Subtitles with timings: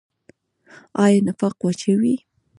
[1.03, 2.15] آیا نفاق واچوي؟